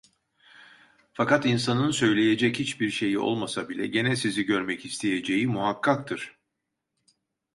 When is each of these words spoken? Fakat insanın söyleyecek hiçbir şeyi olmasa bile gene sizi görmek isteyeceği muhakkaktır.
Fakat 1.13 1.45
insanın 1.45 1.91
söyleyecek 1.91 2.59
hiçbir 2.59 2.89
şeyi 2.89 3.19
olmasa 3.19 3.69
bile 3.69 3.87
gene 3.87 4.15
sizi 4.15 4.43
görmek 4.45 4.85
isteyeceği 4.85 5.47
muhakkaktır. 5.47 6.37